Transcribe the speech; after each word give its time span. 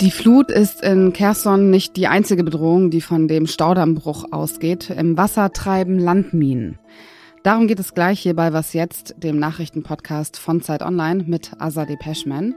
Die 0.00 0.10
Flut 0.10 0.50
ist 0.50 0.82
in 0.82 1.12
Kherson 1.12 1.70
nicht 1.70 1.96
die 1.96 2.06
einzige 2.06 2.42
Bedrohung, 2.42 2.90
die 2.90 3.00
von 3.00 3.28
dem 3.28 3.46
Staudammbruch 3.46 4.32
ausgeht. 4.32 4.90
Im 4.90 5.16
Wasser 5.16 5.52
treiben 5.52 5.98
Landminen. 5.98 6.78
Darum 7.42 7.68
geht 7.68 7.78
es 7.80 7.94
gleich 7.94 8.20
hier 8.20 8.34
bei 8.34 8.52
Was 8.52 8.72
Jetzt, 8.72 9.14
dem 9.18 9.38
Nachrichtenpodcast 9.38 10.38
von 10.38 10.62
Zeit 10.62 10.82
Online 10.82 11.24
mit 11.26 11.52
Azadeh 11.58 11.96
Peschman. 11.96 12.54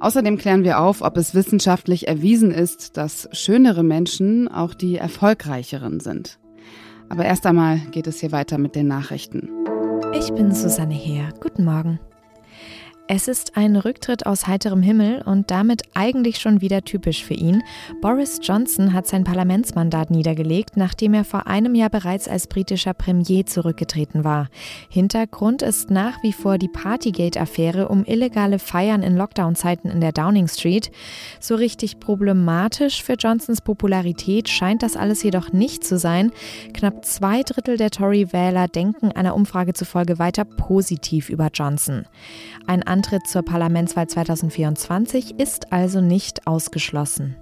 Außerdem 0.00 0.38
klären 0.38 0.64
wir 0.64 0.80
auf, 0.80 1.02
ob 1.02 1.16
es 1.16 1.34
wissenschaftlich 1.34 2.06
erwiesen 2.06 2.50
ist, 2.50 2.96
dass 2.96 3.28
schönere 3.32 3.82
Menschen 3.82 4.48
auch 4.48 4.74
die 4.74 4.96
erfolgreicheren 4.96 6.00
sind. 6.00 6.38
Aber 7.08 7.24
erst 7.24 7.46
einmal 7.46 7.78
geht 7.90 8.06
es 8.06 8.20
hier 8.20 8.32
weiter 8.32 8.58
mit 8.58 8.74
den 8.74 8.88
Nachrichten. 8.88 9.50
Ich 10.16 10.32
bin 10.32 10.54
Susanne 10.54 10.94
Heer. 10.94 11.30
Guten 11.40 11.64
Morgen. 11.64 11.98
Es 13.06 13.28
ist 13.28 13.58
ein 13.58 13.76
Rücktritt 13.76 14.24
aus 14.24 14.46
heiterem 14.46 14.80
Himmel 14.80 15.20
und 15.26 15.50
damit 15.50 15.82
eigentlich 15.92 16.38
schon 16.38 16.62
wieder 16.62 16.80
typisch 16.80 17.22
für 17.22 17.34
ihn. 17.34 17.62
Boris 18.00 18.40
Johnson 18.42 18.94
hat 18.94 19.06
sein 19.06 19.24
Parlamentsmandat 19.24 20.10
niedergelegt, 20.10 20.78
nachdem 20.78 21.12
er 21.12 21.24
vor 21.24 21.46
einem 21.46 21.74
Jahr 21.74 21.90
bereits 21.90 22.28
als 22.28 22.46
britischer 22.46 22.94
Premier 22.94 23.44
zurückgetreten 23.44 24.24
war. 24.24 24.48
Hintergrund 24.88 25.60
ist 25.60 25.90
nach 25.90 26.22
wie 26.22 26.32
vor 26.32 26.56
die 26.56 26.68
Partygate-Affäre 26.68 27.88
um 27.88 28.06
illegale 28.06 28.58
Feiern 28.58 29.02
in 29.02 29.18
Lockdown-Zeiten 29.18 29.90
in 29.90 30.00
der 30.00 30.12
Downing 30.12 30.48
Street. 30.48 30.90
So 31.40 31.56
richtig 31.56 32.00
problematisch 32.00 33.02
für 33.02 33.16
Johnsons 33.18 33.60
Popularität 33.60 34.48
scheint 34.48 34.82
das 34.82 34.96
alles 34.96 35.22
jedoch 35.22 35.52
nicht 35.52 35.84
zu 35.84 35.98
sein. 35.98 36.32
Knapp 36.72 37.04
zwei 37.04 37.42
Drittel 37.42 37.76
der 37.76 37.90
Tory-Wähler 37.90 38.66
denken 38.66 39.12
einer 39.12 39.34
Umfrage 39.34 39.74
zufolge 39.74 40.18
weiter 40.18 40.46
positiv 40.46 41.28
über 41.28 41.50
Johnson. 41.52 42.06
Ein 42.66 42.82
Antritt 42.94 43.26
zur 43.26 43.42
Parlamentswahl 43.42 44.06
2024 44.06 45.40
ist 45.40 45.72
also 45.72 46.00
nicht 46.00 46.46
ausgeschlossen. 46.46 47.34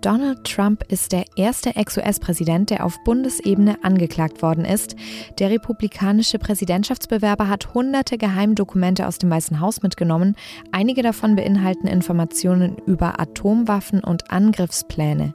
Donald 0.00 0.42
Trump 0.42 0.82
ist 0.88 1.12
der 1.12 1.24
erste 1.36 1.76
Ex-US-Präsident, 1.76 2.70
der 2.70 2.84
auf 2.84 2.96
Bundesebene 3.04 3.76
angeklagt 3.84 4.42
worden 4.42 4.64
ist. 4.64 4.96
Der 5.38 5.50
republikanische 5.50 6.40
Präsidentschaftsbewerber 6.40 7.48
hat 7.48 7.74
hunderte 7.74 8.18
Geheimdokumente 8.18 9.06
aus 9.06 9.18
dem 9.18 9.30
Weißen 9.30 9.60
Haus 9.60 9.82
mitgenommen. 9.82 10.34
Einige 10.72 11.02
davon 11.02 11.36
beinhalten 11.36 11.86
Informationen 11.86 12.76
über 12.86 13.20
Atomwaffen 13.20 14.02
und 14.02 14.32
Angriffspläne. 14.32 15.32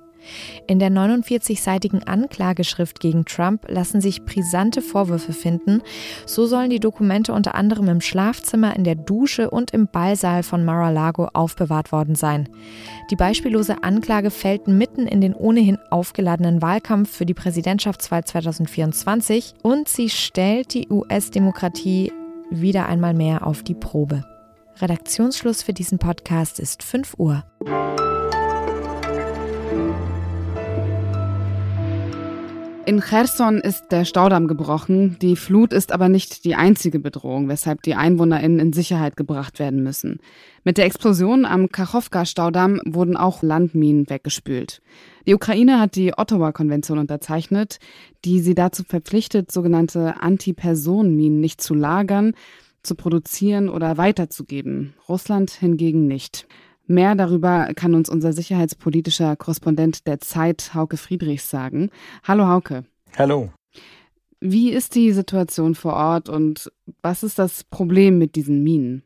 In 0.68 0.80
der 0.80 0.90
49-seitigen 0.90 2.04
Anklageschrift 2.04 3.00
gegen 3.00 3.26
Trump 3.26 3.66
lassen 3.70 4.02
sich 4.02 4.24
brisante 4.24 4.82
Vorwürfe 4.82 5.34
finden. 5.34 5.82
So 6.26 6.46
sollen 6.46 6.70
die 6.70 6.80
Dokumente 6.80 7.34
unter 7.34 7.56
anderem 7.56 7.88
im 7.90 8.02
Schlafzimmer, 8.02 8.76
in 8.76 8.84
der 8.84 8.96
Dusche 8.96 9.50
und 9.50 9.72
im 9.72 9.88
Ballsaal 9.88 10.44
von 10.44 10.66
Mar-a-Lago 10.66 11.30
aufbewahrt 11.34 11.92
worden 11.92 12.16
sein. 12.16 12.50
Die 13.12 13.16
beispiellose 13.16 13.84
Anklage 13.84 14.32
fällt 14.32 14.68
mitten 14.68 15.08
in 15.08 15.22
den 15.22 15.34
ohnehin 15.34 15.78
aufgeladenen 15.90 16.62
Wahlkampf 16.62 17.16
für 17.16 17.26
die 17.26 17.34
Präsidentschaftswahl 17.34 18.24
2024 18.24 19.56
und 19.62 19.88
sie 19.88 20.10
stellt 20.10 20.74
die 20.74 20.88
US-Demokratie 20.90 22.12
wieder 22.50 22.88
einmal 22.88 23.14
mehr 23.14 23.46
auf 23.46 23.64
die 23.64 23.76
Probe. 23.76 24.24
Redaktionsschluss 24.80 25.64
für 25.64 25.74
diesen 25.74 26.00
Podcast 26.00 26.60
ist 26.60 26.84
5 26.84 27.16
Uhr. 27.18 27.44
In 32.86 33.00
Cherson 33.00 33.60
ist 33.60 33.94
der 33.94 34.04
Staudamm 34.04 34.50
gebrochen. 34.50 35.18
Die 35.22 35.38
Flut 35.38 35.72
ist 35.72 35.94
aber 35.94 36.10
nicht 36.10 36.44
die 36.44 36.56
einzige 36.56 37.00
Bedrohung, 37.00 37.48
weshalb 37.48 37.82
die 37.82 37.96
EinwohnerInnen 37.96 38.60
in 38.60 38.74
Sicherheit 38.74 39.16
gebracht 39.16 39.58
werden 39.58 39.84
müssen. 39.84 40.20
Mit 40.66 40.78
der 40.78 40.86
Explosion 40.86 41.46
am 41.46 41.70
Kachowka-Staudamm 41.70 42.82
wurden 42.86 43.16
auch 43.16 43.42
Landminen 43.42 44.10
weggespült. 44.10 44.82
Die 45.26 45.34
Ukraine 45.34 45.80
hat 45.80 45.96
die 45.96 46.12
Ottawa-Konvention 46.18 47.00
unterzeichnet, 47.00 47.80
die 48.26 48.42
sie 48.42 48.54
dazu 48.54 48.84
verpflichtet, 48.84 49.50
sogenannte 49.50 50.22
Antipersonenminen 50.22 51.40
nicht 51.40 51.62
zu 51.62 51.76
lagern, 51.76 52.34
zu 52.84 52.96
produzieren 52.96 53.70
oder 53.70 53.96
weiterzugeben. 53.96 54.94
Russland 55.08 55.52
hingegen 55.52 56.06
nicht. 56.06 56.48
Mehr 56.86 57.16
darüber 57.16 57.74
kann 57.76 57.96
uns 57.96 58.10
unser 58.10 58.34
sicherheitspolitischer 58.34 59.36
Korrespondent 59.38 60.06
der 60.06 60.20
Zeit, 60.20 60.74
Hauke 60.74 60.98
Friedrichs, 60.98 61.50
sagen. 61.50 61.90
Hallo 62.24 62.48
Hauke. 62.48 62.84
Hallo. 63.18 63.52
Wie 64.42 64.72
ist 64.72 64.96
die 64.96 65.14
Situation 65.14 65.76
vor 65.76 65.94
Ort 65.94 66.28
und 66.28 66.70
was 67.02 67.24
ist 67.24 67.40
das 67.40 67.64
Problem 67.64 68.18
mit 68.18 68.36
diesen 68.36 68.64
Minen? 68.64 69.04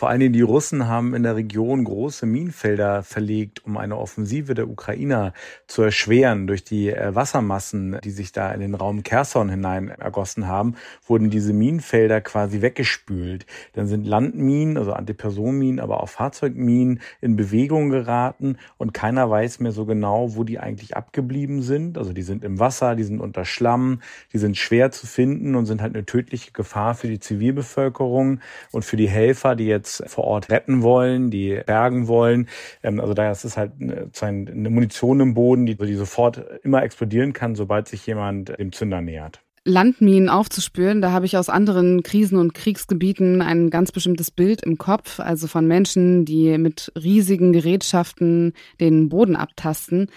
Vor 0.00 0.08
allen 0.08 0.20
Dingen 0.20 0.32
die 0.32 0.40
Russen 0.40 0.88
haben 0.88 1.14
in 1.14 1.24
der 1.24 1.36
Region 1.36 1.84
große 1.84 2.24
Minenfelder 2.24 3.02
verlegt, 3.02 3.66
um 3.66 3.76
eine 3.76 3.98
Offensive 3.98 4.54
der 4.54 4.66
Ukrainer 4.66 5.34
zu 5.66 5.82
erschweren. 5.82 6.46
Durch 6.46 6.64
die 6.64 6.88
äh, 6.88 7.14
Wassermassen, 7.14 7.98
die 8.02 8.10
sich 8.10 8.32
da 8.32 8.50
in 8.50 8.60
den 8.60 8.74
Raum 8.74 9.02
Kherson 9.02 9.50
hinein 9.50 9.90
ergossen 9.90 10.46
haben, 10.46 10.76
wurden 11.06 11.28
diese 11.28 11.52
Minenfelder 11.52 12.22
quasi 12.22 12.62
weggespült. 12.62 13.44
Dann 13.74 13.88
sind 13.88 14.06
Landminen, 14.06 14.78
also 14.78 14.94
Antipersonenminen, 14.94 15.80
aber 15.80 16.02
auch 16.02 16.08
Fahrzeugminen 16.08 17.02
in 17.20 17.36
Bewegung 17.36 17.90
geraten 17.90 18.56
und 18.78 18.94
keiner 18.94 19.28
weiß 19.28 19.60
mehr 19.60 19.72
so 19.72 19.84
genau, 19.84 20.34
wo 20.34 20.44
die 20.44 20.58
eigentlich 20.58 20.96
abgeblieben 20.96 21.60
sind. 21.60 21.98
Also 21.98 22.14
die 22.14 22.22
sind 22.22 22.42
im 22.42 22.58
Wasser, 22.58 22.96
die 22.96 23.04
sind 23.04 23.20
unter 23.20 23.44
Schlamm, 23.44 24.00
die 24.32 24.38
sind 24.38 24.56
schwer 24.56 24.92
zu 24.92 25.06
finden 25.06 25.56
und 25.56 25.66
sind 25.66 25.82
halt 25.82 25.94
eine 25.94 26.06
tödliche 26.06 26.52
Gefahr 26.52 26.94
für 26.94 27.08
die 27.08 27.20
Zivilbevölkerung 27.20 28.40
und 28.72 28.82
für 28.86 28.96
die 28.96 29.10
Helfer, 29.10 29.54
die 29.56 29.66
jetzt 29.66 29.89
vor 30.06 30.24
Ort 30.24 30.50
retten 30.50 30.82
wollen, 30.82 31.30
die 31.30 31.60
bergen 31.66 32.08
wollen. 32.08 32.48
Ähm, 32.82 33.00
also 33.00 33.14
da 33.14 33.30
ist 33.30 33.44
es 33.44 33.56
halt 33.56 33.72
eine 33.80 34.70
Munition 34.70 35.20
im 35.20 35.34
Boden, 35.34 35.66
die 35.66 35.94
sofort 35.94 36.42
immer 36.62 36.82
explodieren 36.82 37.32
kann, 37.32 37.54
sobald 37.54 37.88
sich 37.88 38.06
jemand 38.06 38.58
dem 38.58 38.72
Zünder 38.72 39.00
nähert. 39.00 39.40
Landminen 39.64 40.28
aufzuspüren. 40.28 41.02
Da 41.02 41.12
habe 41.12 41.26
ich 41.26 41.36
aus 41.36 41.48
anderen 41.48 42.02
Krisen- 42.02 42.38
und 42.38 42.54
Kriegsgebieten 42.54 43.42
ein 43.42 43.70
ganz 43.70 43.92
bestimmtes 43.92 44.30
Bild 44.30 44.62
im 44.62 44.78
Kopf, 44.78 45.20
also 45.20 45.46
von 45.48 45.66
Menschen, 45.66 46.24
die 46.24 46.56
mit 46.56 46.92
riesigen 46.96 47.52
Gerätschaften 47.52 48.54
den 48.80 49.08
Boden 49.08 49.36
abtasten. 49.36 50.08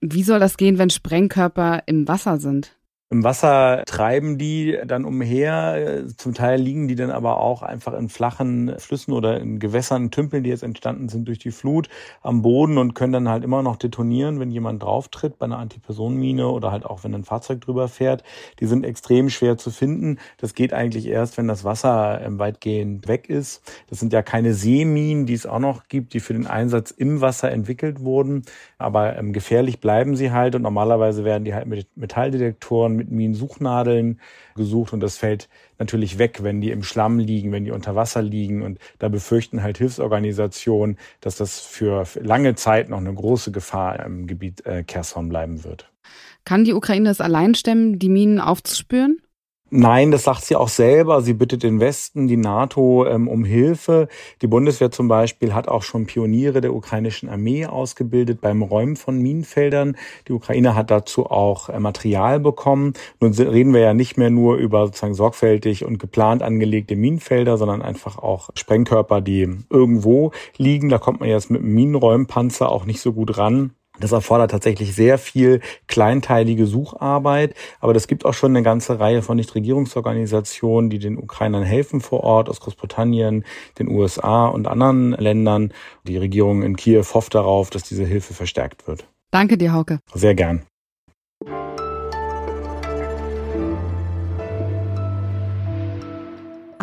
Wie 0.00 0.22
soll 0.22 0.38
das 0.38 0.56
gehen, 0.56 0.78
wenn 0.78 0.90
Sprengkörper 0.90 1.82
im 1.86 2.06
Wasser 2.06 2.38
sind? 2.38 2.75
Im 3.08 3.22
Wasser 3.22 3.84
treiben 3.86 4.36
die 4.36 4.76
dann 4.84 5.04
umher. 5.04 6.02
Zum 6.16 6.34
Teil 6.34 6.60
liegen 6.60 6.88
die 6.88 6.96
dann 6.96 7.12
aber 7.12 7.38
auch 7.40 7.62
einfach 7.62 7.94
in 7.94 8.08
flachen 8.08 8.76
Flüssen 8.80 9.12
oder 9.12 9.38
in 9.40 9.60
Gewässern, 9.60 10.10
Tümpeln, 10.10 10.42
die 10.42 10.50
jetzt 10.50 10.64
entstanden 10.64 11.08
sind 11.08 11.28
durch 11.28 11.38
die 11.38 11.52
Flut, 11.52 11.88
am 12.22 12.42
Boden 12.42 12.78
und 12.78 12.94
können 12.94 13.12
dann 13.12 13.28
halt 13.28 13.44
immer 13.44 13.62
noch 13.62 13.76
detonieren, 13.76 14.40
wenn 14.40 14.50
jemand 14.50 14.82
drauftritt 14.82 15.38
bei 15.38 15.46
einer 15.46 15.58
Antipersonenmine 15.58 16.48
oder 16.48 16.72
halt 16.72 16.84
auch 16.84 17.04
wenn 17.04 17.14
ein 17.14 17.22
Fahrzeug 17.22 17.60
drüber 17.60 17.86
fährt. 17.86 18.24
Die 18.58 18.66
sind 18.66 18.84
extrem 18.84 19.30
schwer 19.30 19.56
zu 19.56 19.70
finden. 19.70 20.18
Das 20.38 20.54
geht 20.54 20.72
eigentlich 20.72 21.06
erst, 21.06 21.38
wenn 21.38 21.46
das 21.46 21.62
Wasser 21.62 22.20
ähm, 22.22 22.40
weitgehend 22.40 23.06
weg 23.06 23.30
ist. 23.30 23.62
Das 23.88 24.00
sind 24.00 24.12
ja 24.12 24.22
keine 24.22 24.52
Seeminen, 24.52 25.26
die 25.26 25.34
es 25.34 25.46
auch 25.46 25.60
noch 25.60 25.86
gibt, 25.86 26.12
die 26.12 26.18
für 26.18 26.32
den 26.32 26.48
Einsatz 26.48 26.90
im 26.90 27.20
Wasser 27.20 27.52
entwickelt 27.52 28.00
wurden. 28.00 28.42
Aber 28.78 29.16
ähm, 29.16 29.32
gefährlich 29.32 29.78
bleiben 29.80 30.16
sie 30.16 30.32
halt 30.32 30.56
und 30.56 30.62
normalerweise 30.62 31.24
werden 31.24 31.44
die 31.44 31.54
halt 31.54 31.68
mit 31.68 31.86
Metalldetektoren 31.96 32.95
mit 32.96 33.10
Minensuchnadeln 33.10 34.20
gesucht 34.54 34.92
und 34.92 35.00
das 35.00 35.16
fällt 35.16 35.48
natürlich 35.78 36.18
weg, 36.18 36.42
wenn 36.42 36.60
die 36.60 36.70
im 36.70 36.82
Schlamm 36.82 37.18
liegen, 37.18 37.52
wenn 37.52 37.64
die 37.64 37.70
unter 37.70 37.94
Wasser 37.94 38.22
liegen 38.22 38.62
und 38.62 38.78
da 38.98 39.08
befürchten 39.08 39.62
halt 39.62 39.78
Hilfsorganisationen, 39.78 40.98
dass 41.20 41.36
das 41.36 41.60
für 41.60 42.04
lange 42.20 42.54
Zeit 42.54 42.88
noch 42.88 42.98
eine 42.98 43.12
große 43.12 43.52
Gefahr 43.52 44.04
im 44.04 44.26
Gebiet 44.26 44.64
äh, 44.66 44.82
Kherson 44.82 45.28
bleiben 45.28 45.64
wird. 45.64 45.90
Kann 46.44 46.64
die 46.64 46.74
Ukraine 46.74 47.10
es 47.10 47.20
allein 47.20 47.54
stemmen, 47.54 47.98
die 47.98 48.08
Minen 48.08 48.40
aufzuspüren? 48.40 49.18
Nein, 49.70 50.12
das 50.12 50.22
sagt 50.22 50.44
sie 50.44 50.54
auch 50.54 50.68
selber. 50.68 51.22
Sie 51.22 51.32
bittet 51.32 51.64
den 51.64 51.80
Westen, 51.80 52.28
die 52.28 52.36
NATO 52.36 53.04
ähm, 53.04 53.26
um 53.26 53.44
Hilfe. 53.44 54.06
Die 54.40 54.46
Bundeswehr 54.46 54.92
zum 54.92 55.08
Beispiel 55.08 55.54
hat 55.54 55.66
auch 55.66 55.82
schon 55.82 56.06
Pioniere 56.06 56.60
der 56.60 56.72
ukrainischen 56.72 57.28
Armee 57.28 57.66
ausgebildet 57.66 58.40
beim 58.40 58.62
Räumen 58.62 58.94
von 58.94 59.18
Minenfeldern. 59.18 59.96
Die 60.28 60.32
Ukraine 60.34 60.76
hat 60.76 60.92
dazu 60.92 61.26
auch 61.26 61.68
äh, 61.68 61.80
Material 61.80 62.38
bekommen. 62.38 62.92
Nun 63.18 63.32
reden 63.32 63.74
wir 63.74 63.80
ja 63.80 63.92
nicht 63.92 64.16
mehr 64.16 64.30
nur 64.30 64.54
über 64.54 64.86
sozusagen 64.86 65.14
sorgfältig 65.14 65.84
und 65.84 65.98
geplant 65.98 66.44
angelegte 66.44 66.94
Minenfelder, 66.94 67.58
sondern 67.58 67.82
einfach 67.82 68.18
auch 68.18 68.50
Sprengkörper, 68.54 69.20
die 69.20 69.48
irgendwo 69.68 70.30
liegen. 70.58 70.90
Da 70.90 70.98
kommt 70.98 71.18
man 71.18 71.28
jetzt 71.28 71.50
mit 71.50 71.64
Minenräumpanzer 71.64 72.70
auch 72.70 72.84
nicht 72.84 73.00
so 73.00 73.12
gut 73.12 73.36
ran. 73.36 73.72
Das 74.00 74.12
erfordert 74.12 74.50
tatsächlich 74.50 74.94
sehr 74.94 75.18
viel 75.18 75.60
kleinteilige 75.86 76.66
Sucharbeit, 76.66 77.54
aber 77.80 77.94
das 77.94 78.08
gibt 78.08 78.24
auch 78.24 78.34
schon 78.34 78.52
eine 78.52 78.62
ganze 78.62 79.00
Reihe 79.00 79.22
von 79.22 79.36
Nichtregierungsorganisationen, 79.36 80.90
die 80.90 80.98
den 80.98 81.18
Ukrainern 81.18 81.62
helfen 81.62 82.00
vor 82.00 82.24
Ort 82.24 82.48
aus 82.48 82.60
Großbritannien, 82.60 83.44
den 83.78 83.88
USA 83.88 84.46
und 84.46 84.66
anderen 84.66 85.12
Ländern. 85.12 85.72
Die 86.04 86.16
Regierung 86.16 86.62
in 86.62 86.76
Kiew 86.76 87.04
hofft 87.14 87.34
darauf, 87.34 87.70
dass 87.70 87.82
diese 87.82 88.04
Hilfe 88.04 88.34
verstärkt 88.34 88.86
wird. 88.86 89.06
Danke 89.30 89.58
dir, 89.58 89.72
Hauke. 89.72 90.00
Sehr 90.14 90.34
gern. 90.34 90.62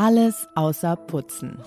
alles 0.04 0.50
außer 0.56 0.98
Putzen. 0.98 1.57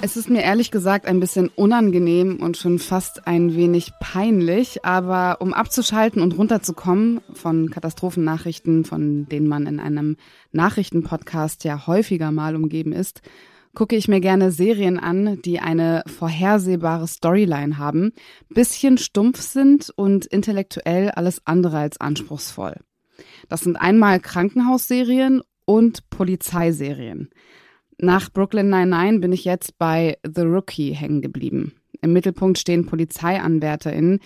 Es 0.00 0.16
ist 0.16 0.30
mir 0.30 0.42
ehrlich 0.42 0.70
gesagt 0.70 1.06
ein 1.06 1.18
bisschen 1.18 1.48
unangenehm 1.48 2.36
und 2.40 2.56
schon 2.56 2.78
fast 2.78 3.26
ein 3.26 3.56
wenig 3.56 3.90
peinlich, 4.00 4.84
aber 4.84 5.38
um 5.40 5.52
abzuschalten 5.52 6.22
und 6.22 6.38
runterzukommen 6.38 7.20
von 7.32 7.68
Katastrophennachrichten, 7.70 8.84
von 8.84 9.28
denen 9.28 9.48
man 9.48 9.66
in 9.66 9.80
einem 9.80 10.16
Nachrichtenpodcast 10.52 11.64
ja 11.64 11.88
häufiger 11.88 12.30
mal 12.30 12.54
umgeben 12.54 12.92
ist, 12.92 13.22
gucke 13.74 13.96
ich 13.96 14.06
mir 14.06 14.20
gerne 14.20 14.52
Serien 14.52 15.00
an, 15.00 15.42
die 15.42 15.58
eine 15.58 16.04
vorhersehbare 16.06 17.08
Storyline 17.08 17.78
haben, 17.78 18.12
bisschen 18.48 18.98
stumpf 18.98 19.40
sind 19.40 19.90
und 19.96 20.26
intellektuell 20.26 21.10
alles 21.10 21.42
andere 21.44 21.78
als 21.78 22.00
anspruchsvoll. 22.00 22.76
Das 23.48 23.62
sind 23.62 23.74
einmal 23.76 24.20
Krankenhausserien 24.20 25.42
und 25.64 26.08
Polizeiserien. 26.08 27.30
Nach 28.00 28.30
Brooklyn 28.30 28.68
99 28.68 29.20
bin 29.20 29.32
ich 29.32 29.44
jetzt 29.44 29.76
bei 29.76 30.18
The 30.24 30.42
Rookie 30.42 30.92
hängen 30.92 31.20
geblieben. 31.20 31.72
Im 32.00 32.12
Mittelpunkt 32.12 32.56
stehen 32.58 32.86
PolizeianwärterInnen, 32.86 34.20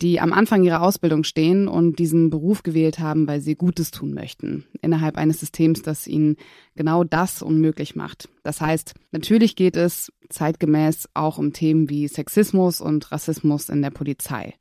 die 0.00 0.18
am 0.18 0.32
Anfang 0.32 0.64
ihrer 0.64 0.80
Ausbildung 0.80 1.24
stehen 1.24 1.68
und 1.68 1.98
diesen 1.98 2.30
Beruf 2.30 2.62
gewählt 2.62 3.00
haben, 3.00 3.28
weil 3.28 3.42
sie 3.42 3.54
Gutes 3.54 3.90
tun 3.90 4.14
möchten. 4.14 4.64
Innerhalb 4.80 5.18
eines 5.18 5.40
Systems, 5.40 5.82
das 5.82 6.06
ihnen 6.06 6.36
genau 6.74 7.04
das 7.04 7.42
unmöglich 7.42 7.94
macht. 7.94 8.30
Das 8.44 8.62
heißt, 8.62 8.94
natürlich 9.12 9.56
geht 9.56 9.76
es 9.76 10.10
zeitgemäß 10.30 11.10
auch 11.12 11.36
um 11.36 11.52
Themen 11.52 11.90
wie 11.90 12.08
Sexismus 12.08 12.80
und 12.80 13.12
Rassismus 13.12 13.68
in 13.68 13.82
der 13.82 13.90
Polizei. 13.90 14.54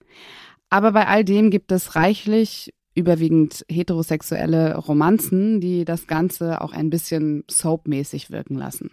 Aber 0.69 0.91
bei 0.91 1.07
all 1.07 1.23
dem 1.23 1.51
gibt 1.51 1.71
es 1.71 1.95
reichlich 1.95 2.73
überwiegend 2.97 3.63
heterosexuelle 3.69 4.75
Romanzen, 4.75 5.61
die 5.61 5.85
das 5.85 6.07
Ganze 6.07 6.61
auch 6.61 6.73
ein 6.73 6.89
bisschen 6.89 7.43
soapmäßig 7.49 8.31
wirken 8.31 8.55
lassen. 8.55 8.91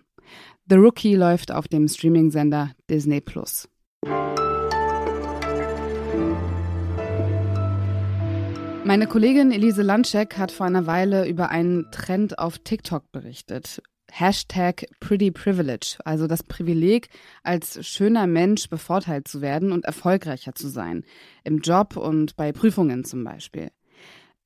The 0.68 0.76
Rookie 0.76 1.14
läuft 1.14 1.50
auf 1.50 1.68
dem 1.68 1.88
Streaming-Sender 1.88 2.72
Disney 2.88 3.20
Plus. 3.20 3.68
Meine 8.84 9.06
Kollegin 9.06 9.50
Elise 9.50 9.82
Landschek 9.82 10.36
hat 10.36 10.52
vor 10.52 10.66
einer 10.66 10.86
Weile 10.86 11.26
über 11.26 11.48
einen 11.48 11.90
Trend 11.90 12.38
auf 12.38 12.58
TikTok 12.58 13.10
berichtet. 13.12 13.82
Hashtag 14.12 14.86
Pretty 15.00 15.30
Privilege, 15.30 15.96
also 16.04 16.26
das 16.26 16.42
Privileg, 16.42 17.08
als 17.42 17.84
schöner 17.86 18.26
Mensch 18.26 18.68
bevorteilt 18.68 19.26
zu 19.26 19.40
werden 19.40 19.72
und 19.72 19.86
erfolgreicher 19.86 20.54
zu 20.54 20.68
sein. 20.68 21.04
Im 21.42 21.60
Job 21.60 21.96
und 21.96 22.36
bei 22.36 22.52
Prüfungen 22.52 23.04
zum 23.04 23.24
Beispiel. 23.24 23.70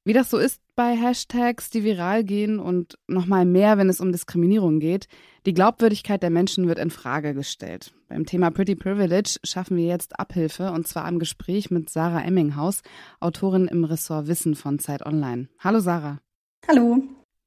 Wie 0.08 0.14
das 0.14 0.30
so 0.30 0.38
ist 0.38 0.62
bei 0.74 0.96
Hashtags, 0.96 1.68
die 1.68 1.84
viral 1.84 2.24
gehen 2.24 2.60
und 2.60 2.96
nochmal 3.08 3.44
mehr, 3.44 3.76
wenn 3.76 3.90
es 3.90 4.00
um 4.00 4.10
Diskriminierung 4.10 4.80
geht, 4.80 5.06
die 5.44 5.52
Glaubwürdigkeit 5.52 6.22
der 6.22 6.30
Menschen 6.30 6.66
wird 6.66 6.78
in 6.78 6.88
Frage 6.88 7.34
gestellt. 7.34 7.92
Beim 8.08 8.24
Thema 8.24 8.50
Pretty 8.50 8.74
Privilege 8.74 9.38
schaffen 9.44 9.76
wir 9.76 9.84
jetzt 9.84 10.18
Abhilfe 10.18 10.72
und 10.72 10.88
zwar 10.88 11.06
im 11.06 11.18
Gespräch 11.18 11.70
mit 11.70 11.90
Sarah 11.90 12.22
Emminghaus, 12.22 12.80
Autorin 13.20 13.68
im 13.68 13.84
Ressort 13.84 14.28
Wissen 14.28 14.54
von 14.54 14.78
Zeit 14.78 15.04
Online. 15.04 15.50
Hallo 15.58 15.80
Sarah. 15.80 16.20
Hallo. 16.66 17.02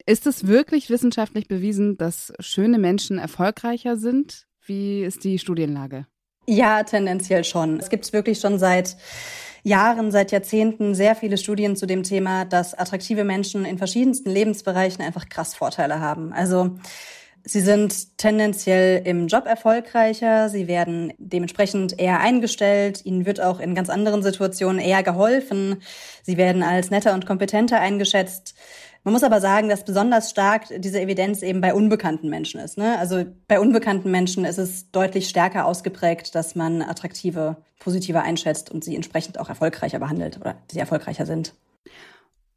Ist 0.05 0.27
es 0.27 0.45
wirklich 0.45 0.91
wissenschaftlich 0.91 1.47
bewiesen, 1.47 1.97
dass 1.97 2.31
schöne 2.37 2.77
Menschen 2.77 3.17
erfolgreicher 3.17 3.97
sind? 3.97 4.45
Wie 4.63 5.01
ist 5.01 5.23
die 5.23 5.39
Studienlage? 5.39 6.05
Ja, 6.45 6.83
tendenziell 6.83 7.43
schon. 7.43 7.79
Es 7.79 7.89
gibt 7.89 8.05
es 8.05 8.13
wirklich 8.13 8.39
schon 8.39 8.59
seit 8.59 8.97
Jahren, 9.63 10.11
seit 10.11 10.31
Jahrzehnten 10.31 10.95
sehr 10.95 11.15
viele 11.15 11.37
Studien 11.37 11.75
zu 11.75 11.85
dem 11.85 12.03
Thema, 12.03 12.45
dass 12.45 12.73
attraktive 12.73 13.23
Menschen 13.23 13.65
in 13.65 13.77
verschiedensten 13.77 14.29
Lebensbereichen 14.29 15.03
einfach 15.03 15.29
krass 15.29 15.53
Vorteile 15.53 15.99
haben. 15.99 16.33
Also 16.33 16.71
Sie 17.43 17.61
sind 17.61 18.17
tendenziell 18.19 19.01
im 19.05 19.25
Job 19.25 19.47
erfolgreicher, 19.47 20.47
sie 20.49 20.67
werden 20.67 21.11
dementsprechend 21.17 21.99
eher 21.99 22.19
eingestellt, 22.19 23.03
ihnen 23.03 23.25
wird 23.25 23.41
auch 23.41 23.59
in 23.59 23.73
ganz 23.73 23.89
anderen 23.89 24.21
Situationen 24.21 24.79
eher 24.79 25.01
geholfen, 25.01 25.81
sie 26.21 26.37
werden 26.37 26.61
als 26.61 26.91
netter 26.91 27.15
und 27.15 27.25
kompetenter 27.25 27.79
eingeschätzt. 27.79 28.53
Man 29.03 29.13
muss 29.13 29.23
aber 29.23 29.41
sagen, 29.41 29.67
dass 29.67 29.83
besonders 29.83 30.29
stark 30.29 30.65
diese 30.77 31.01
Evidenz 31.01 31.41
eben 31.41 31.59
bei 31.59 31.73
unbekannten 31.73 32.29
Menschen 32.29 32.59
ist. 32.59 32.77
Ne? 32.77 32.99
Also 32.99 33.25
bei 33.47 33.59
unbekannten 33.59 34.11
Menschen 34.11 34.45
ist 34.45 34.59
es 34.59 34.91
deutlich 34.91 35.27
stärker 35.27 35.65
ausgeprägt, 35.65 36.35
dass 36.35 36.55
man 36.55 36.83
attraktive, 36.83 37.57
positiver 37.79 38.21
einschätzt 38.21 38.69
und 38.69 38.83
sie 38.83 38.95
entsprechend 38.95 39.39
auch 39.39 39.49
erfolgreicher 39.49 39.97
behandelt 39.97 40.39
oder 40.39 40.55
sie 40.71 40.79
erfolgreicher 40.79 41.25
sind. 41.25 41.55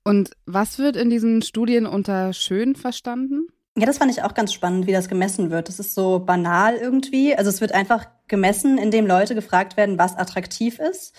Und 0.04 0.30
was 0.44 0.78
wird 0.78 0.96
in 0.96 1.08
diesen 1.08 1.40
Studien 1.40 1.86
unter 1.86 2.34
schön 2.34 2.76
verstanden? 2.76 3.46
Ja, 3.76 3.86
das 3.86 3.98
fand 3.98 4.12
ich 4.12 4.22
auch 4.22 4.34
ganz 4.34 4.52
spannend, 4.52 4.86
wie 4.86 4.92
das 4.92 5.08
gemessen 5.08 5.50
wird. 5.50 5.68
Das 5.68 5.80
ist 5.80 5.94
so 5.94 6.20
banal 6.20 6.76
irgendwie. 6.76 7.34
Also 7.34 7.48
es 7.48 7.62
wird 7.62 7.72
einfach 7.72 8.06
gemessen, 8.28 8.76
indem 8.78 9.06
Leute 9.06 9.34
gefragt 9.34 9.76
werden, 9.76 9.98
was 9.98 10.16
attraktiv 10.16 10.78
ist. 10.78 11.14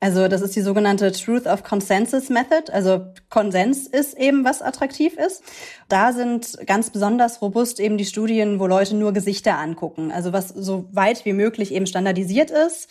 Also 0.00 0.28
das 0.28 0.42
ist 0.42 0.54
die 0.54 0.60
sogenannte 0.60 1.10
Truth 1.10 1.46
of 1.46 1.64
Consensus 1.64 2.28
Method. 2.28 2.72
Also 2.72 3.06
Konsens 3.30 3.88
ist 3.88 4.16
eben, 4.16 4.44
was 4.44 4.62
attraktiv 4.62 5.14
ist. 5.16 5.42
Da 5.88 6.12
sind 6.12 6.56
ganz 6.66 6.90
besonders 6.90 7.42
robust 7.42 7.80
eben 7.80 7.98
die 7.98 8.04
Studien, 8.04 8.60
wo 8.60 8.68
Leute 8.68 8.94
nur 8.94 9.12
Gesichter 9.12 9.58
angucken. 9.58 10.12
Also 10.12 10.32
was 10.32 10.48
so 10.50 10.88
weit 10.92 11.24
wie 11.24 11.32
möglich 11.32 11.74
eben 11.74 11.86
standardisiert 11.86 12.50
ist. 12.50 12.88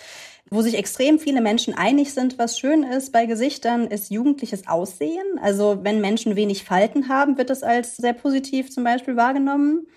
Wo 0.50 0.62
sich 0.62 0.78
extrem 0.78 1.20
viele 1.20 1.42
Menschen 1.42 1.74
einig 1.74 2.14
sind, 2.14 2.40
was 2.40 2.58
schön 2.58 2.84
ist 2.84 3.12
bei 3.12 3.26
Gesichtern, 3.26 3.88
ist 3.88 4.12
jugendliches 4.12 4.68
Aussehen. 4.68 5.40
Also 5.42 5.80
wenn 5.84 6.00
Menschen 6.00 6.38
wenig 6.38 6.64
Falten 6.64 7.10
haben, 7.10 7.38
wird 7.38 7.50
das 7.50 7.64
als 7.64 7.98
sehr 7.98 8.14
positiv 8.14 8.72
zum 8.72 8.86
Beispiel 8.86 9.18
wahrgenommen. 9.18 9.88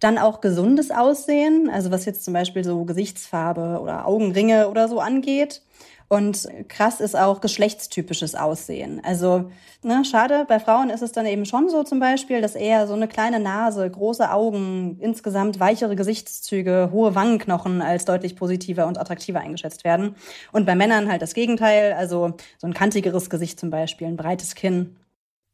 Dann 0.00 0.18
auch 0.18 0.40
gesundes 0.40 0.90
Aussehen, 0.90 1.70
also 1.70 1.90
was 1.90 2.04
jetzt 2.04 2.24
zum 2.24 2.34
Beispiel 2.34 2.64
so 2.64 2.84
Gesichtsfarbe 2.84 3.78
oder 3.80 4.06
Augenringe 4.06 4.68
oder 4.68 4.88
so 4.88 4.98
angeht. 5.00 5.62
Und 6.08 6.46
krass 6.68 7.00
ist 7.00 7.16
auch 7.16 7.40
geschlechtstypisches 7.40 8.36
Aussehen. 8.36 9.00
Also, 9.04 9.50
ne, 9.82 10.04
schade, 10.04 10.44
bei 10.46 10.60
Frauen 10.60 10.88
ist 10.88 11.02
es 11.02 11.10
dann 11.10 11.26
eben 11.26 11.44
schon 11.46 11.68
so 11.68 11.82
zum 11.82 11.98
Beispiel, 11.98 12.40
dass 12.40 12.54
eher 12.54 12.86
so 12.86 12.94
eine 12.94 13.08
kleine 13.08 13.40
Nase, 13.40 13.90
große 13.90 14.30
Augen, 14.30 14.98
insgesamt 15.00 15.58
weichere 15.58 15.96
Gesichtszüge, 15.96 16.90
hohe 16.92 17.16
Wangenknochen 17.16 17.82
als 17.82 18.04
deutlich 18.04 18.36
positiver 18.36 18.86
und 18.86 18.98
attraktiver 18.98 19.40
eingeschätzt 19.40 19.82
werden. 19.82 20.14
Und 20.52 20.64
bei 20.64 20.76
Männern 20.76 21.10
halt 21.10 21.22
das 21.22 21.34
Gegenteil, 21.34 21.92
also 21.94 22.34
so 22.58 22.68
ein 22.68 22.74
kantigeres 22.74 23.28
Gesicht 23.28 23.58
zum 23.58 23.70
Beispiel, 23.70 24.06
ein 24.06 24.16
breites 24.16 24.54
Kinn. 24.54 24.96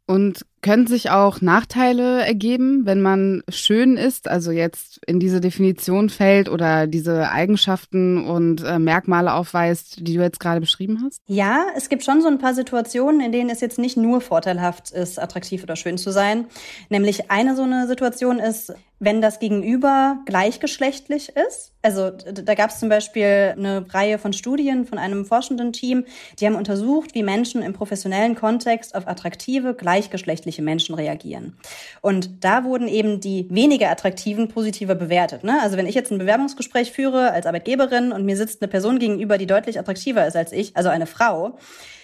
Und 0.07 0.45
können 0.63 0.87
sich 0.87 1.11
auch 1.11 1.41
Nachteile 1.41 2.25
ergeben, 2.25 2.87
wenn 2.87 3.03
man 3.03 3.43
schön 3.49 3.97
ist, 3.97 4.29
also 4.29 4.53
jetzt 4.53 5.01
in 5.07 5.19
diese 5.19 5.41
Definition 5.41 6.09
fällt 6.09 6.49
oder 6.49 6.87
diese 6.87 7.31
Eigenschaften 7.31 8.25
und 8.25 8.63
äh, 8.63 8.79
Merkmale 8.79 9.35
aufweist, 9.35 10.07
die 10.07 10.15
du 10.15 10.23
jetzt 10.23 10.39
gerade 10.39 10.61
beschrieben 10.61 11.03
hast? 11.05 11.21
Ja, 11.27 11.67
es 11.77 11.89
gibt 11.89 12.05
schon 12.05 12.23
so 12.23 12.29
ein 12.29 12.39
paar 12.39 12.55
Situationen, 12.55 13.21
in 13.21 13.33
denen 13.33 13.51
es 13.51 13.61
jetzt 13.61 13.79
nicht 13.79 13.97
nur 13.97 14.21
vorteilhaft 14.21 14.93
ist, 14.93 15.19
attraktiv 15.19 15.65
oder 15.65 15.75
schön 15.75 15.99
zu 15.99 16.13
sein. 16.13 16.47
Nämlich 16.89 17.31
eine 17.31 17.57
so 17.57 17.63
eine 17.63 17.89
Situation 17.89 18.39
ist, 18.39 18.73
wenn 19.03 19.21
das 19.21 19.41
Gegenüber 19.41 20.19
gleichgeschlechtlich 20.27 21.31
ist. 21.31 21.73
Also 21.83 22.11
da 22.11 22.55
gab 22.55 22.71
es 22.71 22.79
zum 22.79 22.89
Beispiel 22.89 23.53
eine 23.57 23.85
Reihe 23.93 24.17
von 24.17 24.33
Studien 24.33 24.87
von 24.87 24.99
einem 24.99 25.25
forschenden 25.25 25.73
Team, 25.73 26.05
die 26.39 26.47
haben 26.47 26.55
untersucht, 26.55 27.17
wie 27.17 27.25
Menschen 27.25 27.63
im 27.63 27.73
professionellen 27.73 28.37
Kontext 28.37 28.95
auf 28.95 29.09
attraktive, 29.09 29.75
gleichgeschlechtliche 29.75 30.52
Menschen 30.61 30.95
reagieren. 30.95 31.57
Und 32.03 32.45
da 32.45 32.65
wurden 32.65 32.89
eben 32.89 33.21
die 33.21 33.47
weniger 33.49 33.91
attraktiven 33.91 34.49
positiver 34.49 34.95
bewertet. 34.95 35.45
Ne? 35.45 35.59
Also 35.63 35.79
wenn 35.79 35.87
ich 35.87 35.95
jetzt 35.95 36.11
ein 36.11 36.19
Bewerbungsgespräch 36.19 36.93
führe 36.93 37.31
als 37.31 37.47
Arbeitgeberin 37.47 38.13
und 38.13 38.25
mir 38.27 38.37
sitzt 38.37 38.61
eine 38.61 38.69
Person 38.69 38.99
gegenüber, 38.99 39.39
die 39.39 39.47
deutlich 39.47 39.79
attraktiver 39.79 40.27
ist 40.27 40.37
als 40.37 40.53
ich, 40.53 40.77
also 40.77 40.91
eine 40.91 41.07
Frau, 41.07 41.57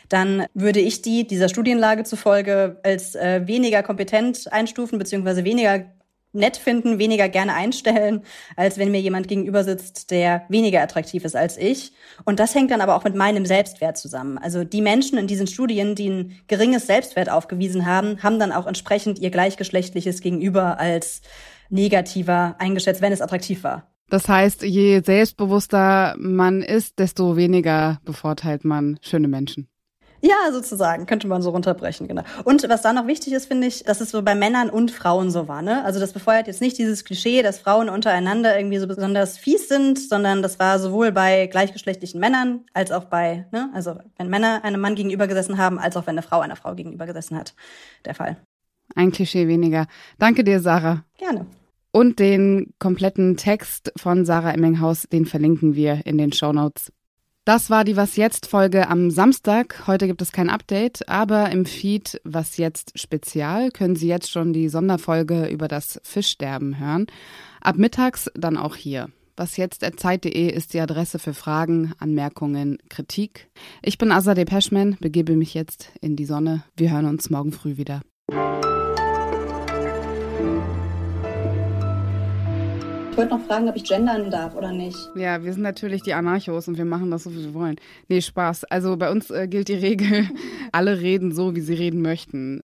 dann 0.08 0.46
würde 0.54 0.80
ich 0.80 1.02
die 1.02 1.26
dieser 1.26 1.48
Studienlage 1.48 2.04
zufolge 2.04 2.78
als 2.82 3.14
äh, 3.14 3.46
weniger 3.46 3.82
kompetent 3.82 4.50
einstufen, 4.50 4.98
beziehungsweise 4.98 5.44
weniger 5.44 5.84
nett 6.32 6.56
finden, 6.56 6.98
weniger 6.98 7.28
gerne 7.28 7.54
einstellen, 7.54 8.22
als 8.56 8.78
wenn 8.78 8.90
mir 8.90 9.00
jemand 9.00 9.28
gegenüber 9.28 9.64
sitzt, 9.64 10.10
der 10.10 10.44
weniger 10.48 10.82
attraktiv 10.82 11.24
ist 11.24 11.36
als 11.36 11.56
ich. 11.56 11.92
Und 12.24 12.38
das 12.38 12.54
hängt 12.54 12.70
dann 12.70 12.80
aber 12.80 12.96
auch 12.96 13.04
mit 13.04 13.14
meinem 13.14 13.46
Selbstwert 13.46 13.96
zusammen. 13.96 14.38
Also 14.38 14.64
die 14.64 14.82
Menschen 14.82 15.18
in 15.18 15.26
diesen 15.26 15.46
Studien, 15.46 15.94
die 15.94 16.10
ein 16.10 16.36
geringes 16.46 16.86
Selbstwert 16.86 17.30
aufgewiesen 17.30 17.86
haben, 17.86 18.22
haben 18.22 18.38
dann 18.38 18.52
auch 18.52 18.66
entsprechend 18.66 19.18
ihr 19.18 19.30
gleichgeschlechtliches 19.30 20.20
Gegenüber 20.20 20.78
als 20.78 21.22
negativer 21.70 22.56
eingeschätzt, 22.58 23.02
wenn 23.02 23.12
es 23.12 23.20
attraktiv 23.20 23.64
war. 23.64 23.90
Das 24.10 24.28
heißt, 24.28 24.62
je 24.62 25.02
selbstbewusster 25.02 26.16
man 26.18 26.62
ist, 26.62 26.98
desto 26.98 27.36
weniger 27.36 28.00
bevorteilt 28.04 28.64
man 28.64 28.98
schöne 29.02 29.28
Menschen. 29.28 29.68
Ja, 30.20 30.52
sozusagen, 30.52 31.06
könnte 31.06 31.28
man 31.28 31.42
so 31.42 31.50
runterbrechen, 31.50 32.08
genau. 32.08 32.22
Und 32.44 32.68
was 32.68 32.82
da 32.82 32.92
noch 32.92 33.06
wichtig 33.06 33.32
ist, 33.32 33.46
finde 33.46 33.68
ich, 33.68 33.84
dass 33.84 34.00
es 34.00 34.10
so 34.10 34.22
bei 34.22 34.34
Männern 34.34 34.68
und 34.68 34.90
Frauen 34.90 35.30
so 35.30 35.46
war, 35.46 35.62
ne? 35.62 35.84
Also 35.84 36.00
das 36.00 36.12
befeuert 36.12 36.48
jetzt 36.48 36.60
nicht 36.60 36.76
dieses 36.76 37.04
Klischee, 37.04 37.42
dass 37.42 37.58
Frauen 37.58 37.88
untereinander 37.88 38.58
irgendwie 38.58 38.78
so 38.78 38.88
besonders 38.88 39.38
fies 39.38 39.68
sind, 39.68 39.98
sondern 39.98 40.42
das 40.42 40.58
war 40.58 40.78
sowohl 40.80 41.12
bei 41.12 41.46
gleichgeschlechtlichen 41.46 42.20
Männern 42.20 42.64
als 42.74 42.90
auch 42.90 43.04
bei, 43.04 43.46
ne? 43.52 43.70
Also 43.74 43.96
wenn 44.16 44.28
Männer 44.28 44.64
einem 44.64 44.80
Mann 44.80 44.96
gegenüber 44.96 45.28
gesessen 45.28 45.56
haben, 45.58 45.78
als 45.78 45.96
auch 45.96 46.06
wenn 46.06 46.14
eine 46.14 46.22
Frau 46.22 46.40
einer 46.40 46.56
Frau 46.56 46.74
gegenüber 46.74 47.06
gesessen 47.06 47.36
hat, 47.36 47.54
der 48.04 48.14
Fall. 48.14 48.36
Ein 48.94 49.12
Klischee 49.12 49.46
weniger. 49.46 49.86
Danke 50.18 50.42
dir, 50.42 50.60
Sarah. 50.60 51.04
Gerne. 51.18 51.46
Und 51.92 52.18
den 52.18 52.74
kompletten 52.78 53.36
Text 53.36 53.92
von 53.96 54.24
Sarah 54.24 54.52
Emminghaus, 54.52 55.04
den 55.10 55.26
verlinken 55.26 55.74
wir 55.74 56.06
in 56.06 56.18
den 56.18 56.32
Show 56.32 56.52
Notes. 56.52 56.92
Das 57.48 57.70
war 57.70 57.82
die 57.82 57.96
Was 57.96 58.16
jetzt 58.16 58.44
Folge 58.44 58.90
am 58.90 59.10
Samstag. 59.10 59.86
Heute 59.86 60.06
gibt 60.06 60.20
es 60.20 60.32
kein 60.32 60.50
Update, 60.50 61.08
aber 61.08 61.48
im 61.50 61.64
Feed 61.64 62.20
Was 62.22 62.58
jetzt 62.58 62.98
Spezial 62.98 63.70
können 63.70 63.96
Sie 63.96 64.06
jetzt 64.06 64.30
schon 64.30 64.52
die 64.52 64.68
Sonderfolge 64.68 65.46
über 65.46 65.66
das 65.66 65.98
Fischsterben 66.04 66.78
hören. 66.78 67.06
Ab 67.62 67.76
mittags 67.78 68.30
dann 68.34 68.58
auch 68.58 68.76
hier. 68.76 69.08
Was 69.34 69.56
jetzt 69.56 69.82
Zeit.de 69.96 70.52
ist 70.52 70.74
die 70.74 70.80
Adresse 70.80 71.18
für 71.18 71.32
Fragen, 71.32 71.94
Anmerkungen, 71.98 72.76
Kritik. 72.90 73.48
Ich 73.80 73.96
bin 73.96 74.12
Azadeh 74.12 74.44
Peschman, 74.44 74.98
begebe 75.00 75.34
mich 75.34 75.54
jetzt 75.54 75.90
in 76.02 76.16
die 76.16 76.26
Sonne. 76.26 76.64
Wir 76.76 76.90
hören 76.90 77.06
uns 77.06 77.30
morgen 77.30 77.52
früh 77.52 77.78
wieder. 77.78 78.02
Wollte 83.18 83.34
noch 83.34 83.44
fragen, 83.44 83.68
ob 83.68 83.76
ich 83.76 83.84
gendern 83.84 84.30
darf 84.30 84.54
oder 84.54 84.72
nicht. 84.72 84.96
Ja, 85.16 85.42
wir 85.42 85.52
sind 85.52 85.62
natürlich 85.62 86.02
die 86.02 86.14
Anarchos 86.14 86.68
und 86.68 86.78
wir 86.78 86.84
machen 86.84 87.10
das 87.10 87.24
so, 87.24 87.32
wie 87.32 87.44
wir 87.44 87.54
wollen. 87.54 87.76
Nee, 88.08 88.20
Spaß. 88.20 88.64
Also 88.64 88.96
bei 88.96 89.10
uns 89.10 89.30
äh, 89.30 89.48
gilt 89.48 89.68
die 89.68 89.74
Regel, 89.74 90.28
alle 90.72 91.00
reden 91.00 91.32
so, 91.32 91.54
wie 91.56 91.60
sie 91.60 91.74
reden 91.74 92.00
möchten. 92.00 92.62